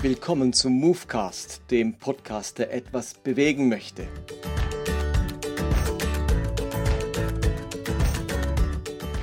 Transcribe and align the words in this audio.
Willkommen 0.00 0.52
zum 0.52 0.74
Movecast, 0.74 1.62
dem 1.72 1.94
Podcast, 1.98 2.58
der 2.60 2.72
etwas 2.72 3.14
bewegen 3.14 3.68
möchte. 3.68 4.06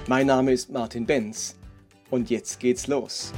Mein 0.05 0.27
Name 0.27 0.51
ist 0.51 0.69
Martin 0.69 1.05
Benz 1.05 1.55
und 2.09 2.29
jetzt 2.29 2.59
geht's 2.59 2.87
los. 2.87 3.31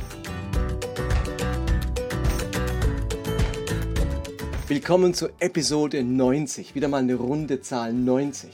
Willkommen 4.67 5.13
zu 5.13 5.29
Episode 5.39 6.03
90, 6.03 6.73
wieder 6.73 6.87
mal 6.87 7.03
eine 7.03 7.13
runde 7.13 7.61
Zahl 7.61 7.93
90. 7.93 8.49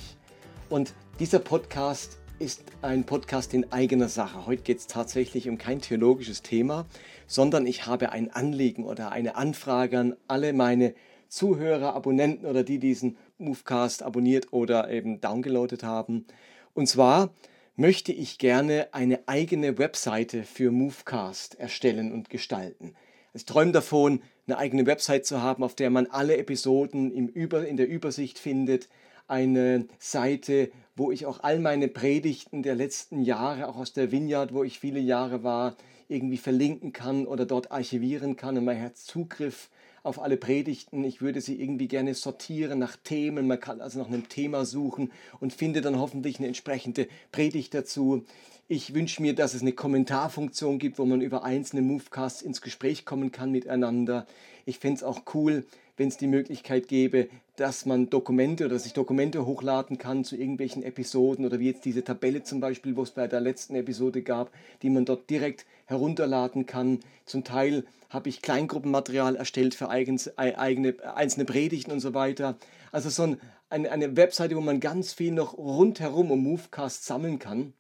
Und 0.70 0.94
dieser 1.20 1.40
Podcast 1.40 2.18
ist 2.44 2.62
ein 2.82 3.06
Podcast 3.06 3.54
in 3.54 3.72
eigener 3.72 4.10
Sache. 4.10 4.46
Heute 4.46 4.64
geht 4.64 4.80
es 4.80 4.88
tatsächlich 4.88 5.48
um 5.48 5.58
kein 5.58 5.80
theologisches 5.80 6.42
Thema, 6.42 6.86
sondern 7.26 7.66
ich 7.66 7.86
habe 7.86 8.12
ein 8.12 8.32
Anliegen 8.32 8.84
oder 8.84 9.14
eine 9.14 9.38
Anfrage 9.38 9.98
an 9.98 10.18
alle 10.28 10.52
meine 10.52 10.94
Zuhörer, 11.30 11.96
Abonnenten 11.96 12.46
oder 12.46 12.66
die 12.66 12.80
diesen 12.80 13.16
Movecast 13.38 14.04
abonniert 14.04 14.52
oder 14.52 14.92
eben 14.92 15.22
downgeloadet 15.22 15.84
haben. 15.84 16.26
Und 16.74 16.90
zwar 16.90 17.34
möchte 17.78 18.12
ich 18.12 18.40
gerne 18.40 18.90
eine 18.92 19.22
eigene 19.26 19.78
Webseite 19.78 20.44
für 20.44 20.70
Movecast 20.70 21.58
erstellen 21.58 22.12
und 22.12 22.30
gestalten. 22.30 22.94
Ich 23.34 23.46
träume 23.46 23.72
davon, 23.72 24.22
eine 24.48 24.58
eigene 24.58 24.86
Website 24.86 25.26
zu 25.26 25.42
haben, 25.42 25.64
auf 25.64 25.76
der 25.76 25.90
man 25.90 26.08
alle 26.08 26.36
Episoden 26.36 27.10
im 27.10 27.30
Über, 27.30 27.66
in 27.66 27.78
der 27.78 27.88
Übersicht 27.88 28.38
findet, 28.38 28.90
eine 29.28 29.88
Seite, 30.00 30.72
wo 30.96 31.12
ich 31.12 31.26
auch 31.26 31.42
all 31.42 31.60
meine 31.60 31.88
Predigten 31.88 32.64
der 32.64 32.76
letzten 32.76 33.22
Jahre, 33.22 33.68
auch 33.68 33.78
aus 33.78 33.94
der 33.94 34.12
Vineyard, 34.12 34.54
wo 34.54 34.64
ich 34.64 34.80
viele 34.80 35.00
Jahre 35.00 35.44
war, 35.44 35.76
irgendwie 36.08 36.38
verlinken 36.38 36.94
kann 36.94 37.26
oder 37.26 37.46
dort 37.46 37.72
archivieren 37.72 38.36
kann 38.36 38.58
und 38.58 38.66
man 38.66 38.80
hat 38.80 38.98
Zugriff 38.98 39.70
auf 40.04 40.22
alle 40.22 40.38
Predigten. 40.38 41.04
Ich 41.04 41.22
würde 41.22 41.42
sie 41.42 41.60
irgendwie 41.60 41.88
gerne 41.88 42.14
sortieren 42.14 42.78
nach 42.78 42.98
Themen. 42.98 43.48
Man 43.48 43.60
kann 43.60 43.82
also 43.82 44.00
nach 44.00 44.08
einem 44.08 44.28
Thema 44.28 44.66
suchen 44.66 45.12
und 45.40 45.54
findet 45.54 45.86
dann 45.86 45.98
hoffentlich 45.98 46.38
eine 46.38 46.48
entsprechende 46.48 47.08
Predigt 47.32 47.74
dazu. 47.74 48.26
Ich 48.68 48.94
wünsche 48.94 49.22
mir, 49.22 49.34
dass 49.34 49.54
es 49.54 49.62
eine 49.62 49.72
Kommentarfunktion 49.72 50.78
gibt, 50.78 51.00
wo 51.00 51.06
man 51.06 51.22
über 51.22 51.44
einzelne 51.44 51.82
Movecasts 51.82 52.42
ins 52.42 52.62
Gespräch 52.62 53.06
kommen 53.06 53.32
kann 53.32 53.52
miteinander. 53.52 54.26
Ich 54.66 54.80
fände 54.80 54.98
es 54.98 55.04
auch 55.04 55.22
cool, 55.34 55.66
wenn 55.98 56.08
es 56.08 56.18
die 56.18 56.28
Möglichkeit 56.28 56.88
gäbe, 56.88 57.30
dass 57.56 57.86
man 57.86 58.10
Dokumente 58.10 58.66
oder 58.66 58.80
sich 58.80 58.94
Dokumente 58.94 59.46
hochladen 59.46 59.98
kann 59.98 60.24
zu 60.24 60.36
irgendwelchen 60.36 60.82
Episoden 60.82 61.46
oder 61.46 61.60
wie 61.60 61.68
jetzt 61.68 61.86
diese 61.86 62.04
Tabelle 62.04 62.44
zum 62.44 62.60
Beispiel, 62.60 62.96
wo 62.96 63.04
es 63.04 63.12
bei 63.12 63.28
der 63.28 63.42
letzten 63.42 63.76
Episode 63.76 64.24
gab, 64.24 64.52
die 64.82 64.90
man 64.90 65.06
dort 65.06 65.30
direkt 65.30 65.66
herunterladen 65.86 66.66
kann. 66.66 67.00
Zum 67.26 67.44
Teil 67.44 67.86
habe 68.10 68.30
ich 68.30 68.42
Kleingruppenmaterial 68.42 69.36
erstellt 69.36 69.76
für 69.76 69.90
eigens, 69.90 70.36
eigene, 70.38 70.96
einzelne 71.16 71.46
Predigten 71.46 71.92
und 71.92 72.00
so 72.00 72.14
weiter. 72.14 72.58
Also 72.92 73.10
so 73.10 73.24
ein, 73.24 73.38
eine, 73.70 73.92
eine 73.92 74.18
Webseite, 74.18 74.56
wo 74.56 74.62
man 74.62 74.80
ganz 74.80 75.14
viel 75.14 75.32
noch 75.32 75.58
rundherum 75.58 76.32
um 76.32 76.42
Movecast 76.42 77.06
sammeln 77.06 77.38
kann. 77.38 77.74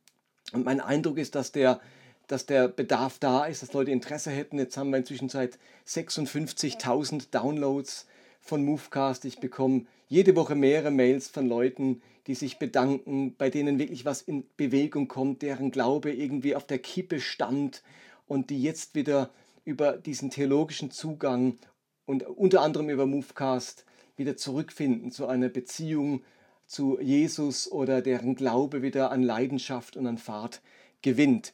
Und 0.52 0.66
mein 0.66 0.82
Eindruck 0.82 1.18
ist, 1.18 1.34
dass 1.36 1.52
der 1.52 1.80
dass 2.28 2.46
der 2.46 2.68
Bedarf 2.68 3.20
da 3.20 3.46
ist, 3.46 3.62
dass 3.62 3.74
Leute 3.74 3.92
Interesse 3.92 4.32
hätten. 4.32 4.58
Jetzt 4.58 4.78
haben 4.78 4.90
wir 4.90 4.98
inzwischen 4.98 5.30
seit 5.30 5.58
56.000 5.88 7.28
Downloads 7.32 8.08
von 8.42 8.64
Movecast. 8.64 9.26
Ich 9.26 9.40
bekomme 9.40 9.86
jede 10.08 10.36
Woche 10.36 10.56
mehrere 10.56 10.92
Mails 10.92 11.28
von 11.28 11.48
Leuten, 11.48 12.02
die 12.28 12.36
sich 12.36 12.60
bedanken, 12.60 13.36
bei 13.38 13.50
denen 13.50 13.80
wirklich 13.80 14.06
was 14.06 14.22
in 14.22 14.46
Bewegung 14.56 15.08
kommt, 15.08 15.42
deren 15.42 15.72
Glaube 15.72 16.12
irgendwie 16.12 16.56
auf 16.56 16.66
der 16.66 16.80
Kippe 16.80 17.20
stand 17.20 17.84
und 18.28 18.50
die 18.50 18.62
jetzt 18.62 18.96
wieder 18.96 19.30
über 19.66 19.94
diesen 19.94 20.30
theologischen 20.30 20.92
Zugang 20.92 21.58
und 22.06 22.24
unter 22.24 22.62
anderem 22.62 22.90
über 22.90 23.06
Movecast 23.06 23.86
wieder 24.16 24.38
zurückfinden 24.38 25.12
zu 25.12 25.28
einer 25.28 25.50
Beziehung 25.50 26.22
zu 26.66 27.00
Jesus 27.00 27.72
oder 27.72 28.02
deren 28.02 28.36
Glaube 28.36 28.82
wieder 28.82 29.12
an 29.12 29.24
Leidenschaft 29.24 29.98
und 29.98 30.08
an 30.08 30.18
Fahrt 30.18 30.62
gewinnt. 31.02 31.54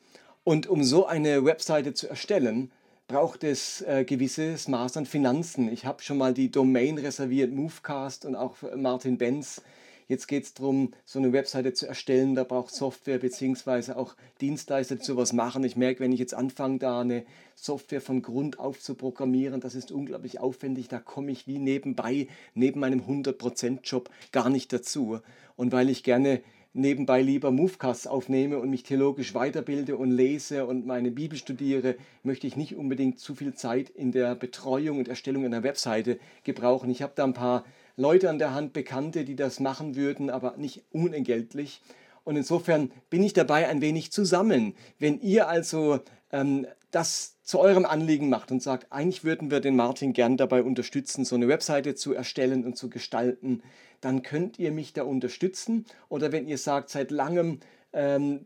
Und 0.49 0.65
um 0.65 0.83
so 0.83 1.05
eine 1.05 1.45
Webseite 1.45 1.93
zu 1.93 2.09
erstellen, 2.09 2.71
braucht 3.07 3.43
es 3.43 3.83
äh, 3.83 4.03
gewisses 4.03 4.67
Maß 4.67 4.97
an 4.97 5.05
Finanzen. 5.05 5.71
Ich 5.71 5.85
habe 5.85 6.01
schon 6.01 6.17
mal 6.17 6.33
die 6.33 6.49
Domain 6.49 6.97
reserviert, 6.97 7.53
Movecast 7.53 8.25
und 8.25 8.35
auch 8.35 8.55
Martin 8.75 9.19
Benz. 9.19 9.61
Jetzt 10.07 10.27
geht 10.27 10.45
es 10.45 10.55
darum, 10.55 10.91
so 11.05 11.19
eine 11.19 11.33
Webseite 11.33 11.73
zu 11.73 11.85
erstellen. 11.85 12.33
Da 12.33 12.45
braucht 12.45 12.73
Software 12.73 13.19
bzw. 13.19 13.91
auch 13.91 14.15
Dienstleister, 14.41 14.95
die 14.95 15.05
sowas 15.05 15.33
machen. 15.33 15.63
Ich 15.63 15.75
merke, 15.75 15.99
wenn 15.99 16.13
ich 16.13 16.19
jetzt 16.19 16.33
anfange, 16.33 16.79
da 16.79 17.01
eine 17.01 17.25
Software 17.53 18.01
von 18.01 18.23
Grund 18.23 18.57
auf 18.57 18.79
zu 18.79 18.95
programmieren, 18.95 19.61
das 19.61 19.75
ist 19.75 19.91
unglaublich 19.91 20.39
aufwendig. 20.39 20.87
Da 20.87 20.97
komme 20.97 21.31
ich 21.31 21.45
wie 21.45 21.59
nebenbei, 21.59 22.27
neben 22.55 22.79
meinem 22.79 23.01
100%-Job 23.01 24.09
gar 24.31 24.49
nicht 24.49 24.73
dazu. 24.73 25.19
Und 25.55 25.71
weil 25.71 25.91
ich 25.91 26.01
gerne 26.01 26.41
nebenbei 26.73 27.21
lieber 27.21 27.51
Movecasts 27.51 28.07
aufnehme 28.07 28.59
und 28.59 28.69
mich 28.69 28.83
theologisch 28.83 29.33
weiterbilde 29.33 29.97
und 29.97 30.11
lese 30.11 30.65
und 30.65 30.85
meine 30.85 31.11
Bibel 31.11 31.37
studiere, 31.37 31.95
möchte 32.23 32.47
ich 32.47 32.55
nicht 32.55 32.75
unbedingt 32.75 33.19
zu 33.19 33.35
viel 33.35 33.53
Zeit 33.53 33.89
in 33.89 34.11
der 34.11 34.35
Betreuung 34.35 34.99
und 34.99 35.07
Erstellung 35.07 35.45
einer 35.45 35.63
Webseite 35.63 36.19
gebrauchen. 36.43 36.89
Ich 36.89 37.01
habe 37.01 37.13
da 37.15 37.23
ein 37.23 37.33
paar 37.33 37.65
Leute 37.95 38.29
an 38.29 38.39
der 38.39 38.53
Hand, 38.53 38.73
Bekannte, 38.73 39.25
die 39.25 39.35
das 39.35 39.59
machen 39.59 39.95
würden, 39.95 40.29
aber 40.29 40.55
nicht 40.57 40.83
unentgeltlich. 40.91 41.81
Und 42.23 42.35
insofern 42.35 42.91
bin 43.09 43.23
ich 43.23 43.33
dabei, 43.33 43.67
ein 43.67 43.81
wenig 43.81 44.11
zu 44.11 44.23
sammeln. 44.23 44.75
Wenn 44.99 45.19
ihr 45.19 45.47
also 45.47 45.99
ähm, 46.31 46.67
das 46.91 47.37
zu 47.43 47.59
eurem 47.59 47.85
Anliegen 47.85 48.29
macht 48.29 48.51
und 48.51 48.61
sagt, 48.61 48.91
eigentlich 48.91 49.23
würden 49.23 49.51
wir 49.51 49.59
den 49.59 49.75
Martin 49.75 50.13
gern 50.13 50.37
dabei 50.37 50.63
unterstützen, 50.63 51.25
so 51.25 51.35
eine 51.35 51.47
Webseite 51.47 51.95
zu 51.95 52.13
erstellen 52.13 52.65
und 52.65 52.77
zu 52.77 52.89
gestalten, 52.89 53.63
dann 54.01 54.23
könnt 54.23 54.59
ihr 54.59 54.71
mich 54.71 54.93
da 54.93 55.03
unterstützen. 55.03 55.85
Oder 56.09 56.31
wenn 56.31 56.47
ihr 56.47 56.57
sagt, 56.57 56.89
seit 56.89 57.11
langem 57.11 57.59
ähm, 57.93 58.41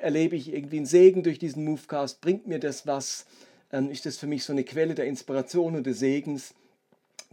erlebe 0.00 0.36
ich 0.36 0.52
irgendwie 0.52 0.78
einen 0.78 0.86
Segen 0.86 1.22
durch 1.22 1.38
diesen 1.38 1.64
Movecast, 1.64 2.20
bringt 2.20 2.46
mir 2.46 2.58
das 2.58 2.86
was, 2.86 3.26
ähm, 3.72 3.90
ist 3.90 4.06
das 4.06 4.16
für 4.16 4.26
mich 4.26 4.44
so 4.44 4.52
eine 4.52 4.64
Quelle 4.64 4.94
der 4.94 5.06
Inspiration 5.06 5.76
und 5.76 5.86
des 5.86 5.98
Segens, 5.98 6.54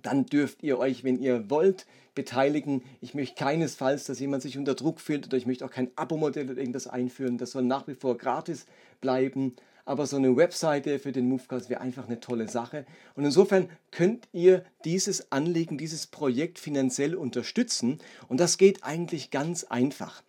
dann 0.03 0.25
dürft 0.25 0.61
ihr 0.61 0.77
euch, 0.77 1.03
wenn 1.03 1.19
ihr 1.19 1.49
wollt, 1.49 1.87
beteiligen. 2.13 2.83
Ich 3.01 3.15
möchte 3.15 3.35
keinesfalls, 3.35 4.05
dass 4.05 4.19
jemand 4.19 4.43
sich 4.43 4.57
unter 4.57 4.75
Druck 4.75 5.01
fühlt 5.01 5.25
oder 5.25 5.37
ich 5.37 5.47
möchte 5.47 5.65
auch 5.65 5.71
kein 5.71 5.89
Abo-Modell 5.95 6.51
oder 6.51 6.59
irgendwas 6.59 6.87
einführen. 6.87 7.39
Das 7.39 7.51
soll 7.51 7.63
nach 7.63 7.87
wie 7.87 7.95
vor 7.95 8.17
gratis 8.17 8.67
bleiben 9.01 9.55
aber 9.85 10.07
so 10.07 10.17
eine 10.17 10.35
Webseite 10.35 10.99
für 10.99 11.11
den 11.11 11.27
Movecast 11.27 11.69
wäre 11.69 11.81
einfach 11.81 12.07
eine 12.07 12.21
tolle 12.21 12.47
Sache. 12.47 12.85
Und 13.15 13.25
insofern 13.25 13.69
könnt 13.91 14.27
ihr 14.31 14.65
dieses 14.85 15.29
Anliegen, 15.31 15.77
dieses 15.77 16.07
Projekt 16.07 16.57
finanziell 16.57 17.13
unterstützen. 17.15 17.99
Und 18.29 18.39
das 18.39 18.57
geht 18.57 18.83
eigentlich 18.83 19.29
ganz 19.29 19.65
einfach. 19.65 20.23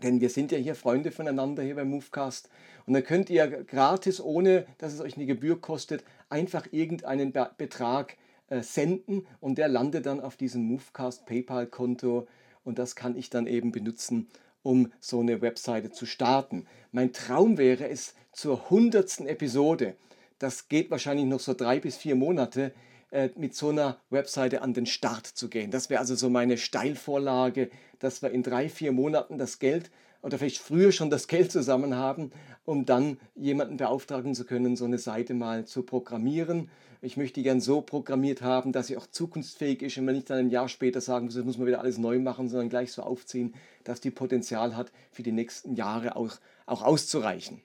Denn 0.02 0.20
wir 0.20 0.30
sind 0.30 0.52
ja 0.52 0.58
hier 0.58 0.74
Freunde 0.74 1.10
voneinander 1.10 1.62
hier 1.62 1.74
beim 1.74 1.88
Movecast. 1.90 2.48
Und 2.86 2.94
dann 2.94 3.04
könnt 3.04 3.30
ihr 3.30 3.46
gratis, 3.64 4.20
ohne 4.20 4.66
dass 4.78 4.92
es 4.92 5.00
euch 5.00 5.16
eine 5.16 5.26
Gebühr 5.26 5.60
kostet, 5.60 6.04
einfach 6.28 6.66
irgendeinen 6.70 7.32
Be 7.32 7.50
Betrag 7.58 8.16
äh, 8.48 8.62
senden 8.62 9.26
und 9.40 9.58
der 9.58 9.68
landet 9.68 10.06
dann 10.06 10.20
auf 10.20 10.36
diesem 10.36 10.62
Movecast 10.62 11.26
PayPal-Konto 11.26 12.26
und 12.64 12.78
das 12.78 12.96
kann 12.96 13.16
ich 13.16 13.30
dann 13.30 13.46
eben 13.46 13.72
benutzen, 13.72 14.28
um 14.62 14.92
so 15.00 15.20
eine 15.20 15.40
Webseite 15.40 15.90
zu 15.90 16.06
starten. 16.06 16.66
Mein 16.92 17.12
Traum 17.12 17.58
wäre 17.58 17.88
es 17.88 18.14
zur 18.32 18.70
hundertsten 18.70 19.26
Episode, 19.26 19.96
das 20.38 20.68
geht 20.68 20.90
wahrscheinlich 20.90 21.26
noch 21.26 21.40
so 21.40 21.54
drei 21.54 21.80
bis 21.80 21.96
vier 21.96 22.14
Monate, 22.14 22.72
äh, 23.10 23.30
mit 23.36 23.54
so 23.54 23.70
einer 23.70 23.98
Webseite 24.10 24.62
an 24.62 24.74
den 24.74 24.86
Start 24.86 25.26
zu 25.26 25.48
gehen. 25.48 25.70
Das 25.70 25.90
wäre 25.90 26.00
also 26.00 26.14
so 26.14 26.28
meine 26.28 26.58
Steilvorlage, 26.58 27.70
dass 27.98 28.22
wir 28.22 28.30
in 28.30 28.42
drei, 28.42 28.68
vier 28.68 28.92
Monaten 28.92 29.38
das 29.38 29.58
Geld 29.58 29.90
oder 30.22 30.38
vielleicht 30.38 30.58
früher 30.58 30.92
schon 30.92 31.10
das 31.10 31.28
Geld 31.28 31.52
zusammen 31.52 31.94
haben, 31.94 32.30
um 32.64 32.84
dann 32.84 33.18
jemanden 33.34 33.76
beauftragen 33.76 34.34
zu 34.34 34.44
können, 34.44 34.76
so 34.76 34.84
eine 34.84 34.98
Seite 34.98 35.34
mal 35.34 35.64
zu 35.64 35.82
programmieren. 35.82 36.70
Ich 37.00 37.16
möchte 37.16 37.42
gern 37.42 37.60
so 37.60 37.80
programmiert 37.80 38.42
haben, 38.42 38.72
dass 38.72 38.88
sie 38.88 38.96
auch 38.96 39.06
zukunftsfähig 39.06 39.82
ist 39.82 39.96
und 39.98 40.04
man 40.04 40.16
nicht 40.16 40.28
dann 40.30 40.38
ein 40.38 40.50
Jahr 40.50 40.68
später 40.68 41.00
sagen 41.00 41.26
muss, 41.26 41.34
das 41.34 41.44
muss 41.44 41.56
man 41.56 41.68
wieder 41.68 41.80
alles 41.80 41.98
neu 41.98 42.18
machen, 42.18 42.48
sondern 42.48 42.68
gleich 42.68 42.92
so 42.92 43.02
aufziehen, 43.02 43.54
dass 43.84 44.00
die 44.00 44.10
Potenzial 44.10 44.76
hat, 44.76 44.90
für 45.12 45.22
die 45.22 45.30
nächsten 45.30 45.74
Jahre 45.74 46.16
auch, 46.16 46.38
auch 46.66 46.82
auszureichen. 46.82 47.60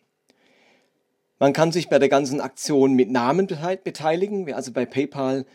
Man 1.40 1.52
kann 1.52 1.72
sich 1.72 1.90
bei 1.90 2.00
der 2.00 2.10
ganzen 2.10 2.40
Aktion 2.40 2.94
mit 2.94 3.10
Namen 3.10 3.48
beteiligen. 3.48 4.46
Wer 4.46 4.56
also 4.56 4.72
bei 4.72 4.86
PayPal 4.86 5.46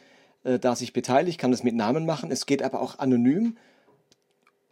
äh, 0.45 0.59
da 0.59 0.75
sich 0.75 0.93
beteiligt, 0.93 1.39
kann 1.39 1.53
das 1.53 1.63
mit 1.63 1.75
Namen 1.75 2.05
machen. 2.05 2.31
Es 2.31 2.47
geht 2.47 2.63
aber 2.63 2.83
auch 2.83 2.99
anonym. 2.99 3.57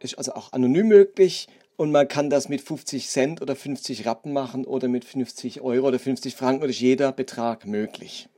Ist 0.01 0.19
also 0.19 0.35
auch 0.35 0.53
anonym 0.53 0.89
möglich. 0.89 1.49
Und 1.77 1.93
man 1.93 2.09
kann 2.09 2.31
das 2.31 2.49
mit 2.49 2.63
50 2.63 3.09
Cent 3.09 3.43
oder 3.43 3.55
50 3.55 4.07
Rappen 4.07 4.33
machen 4.33 4.65
oder 4.65 4.89
mit 4.89 5.05
50 5.05 5.61
Euro 5.61 5.89
oder 5.89 5.99
50 5.99 6.35
Franken 6.35 6.65
oder 6.65 6.73
jeder 6.73 7.13
Betrag 7.13 7.67
möglich. 7.67 8.31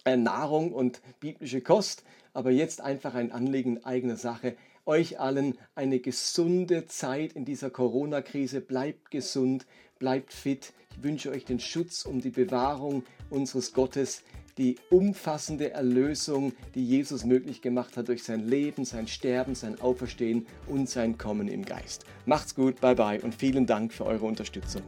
Nahrung 0.06 0.74
und 0.74 1.02
biblische 1.20 1.62
Kost. 1.62 2.04
Aber 2.34 2.50
jetzt 2.52 2.82
einfach 2.82 3.14
ein 3.14 3.32
Anliegen 3.32 3.84
eigener 3.86 4.18
Sache 4.18 4.56
euch 4.86 5.20
allen 5.20 5.58
eine 5.76 6.00
gesunde 6.00 6.86
Zeit 6.86 7.34
in 7.34 7.46
dieser 7.46 7.70
Corona-Krise. 7.70 8.62
Bleibt 8.62 9.12
gesund, 9.12 9.66
bleibt 10.00 10.34
fit. 10.34 10.74
Ich 10.92 11.04
wünsche 11.04 11.32
euch 11.32 11.46
den 11.46 11.60
Schutz 11.60 12.06
und 12.06 12.24
die 12.24 12.30
Bewahrung 12.30 13.04
unseres 13.30 13.74
Gottes, 13.74 14.24
die 14.58 14.76
umfassende 14.90 15.72
Erlösung, 15.72 16.54
die 16.76 16.86
Jesus 16.86 17.26
möglich 17.26 17.62
gemacht 17.62 17.98
hat 17.98 18.08
durch 18.08 18.24
sein 18.24 18.48
Leben, 18.48 18.86
sein 18.86 19.08
Sterben, 19.08 19.56
sein 19.56 19.82
Auferstehen 19.82 20.46
und 20.68 20.90
sein 20.90 21.18
Kommen 21.18 21.48
im 21.48 21.66
Geist. 21.66 22.06
Macht's 22.26 22.54
gut, 22.54 22.80
bye 22.80 22.96
bye 22.96 23.20
und 23.22 23.34
vielen 23.34 23.66
Dank 23.66 23.94
für 23.94 24.06
eure 24.06 24.26
Unterstützung. 24.26 24.84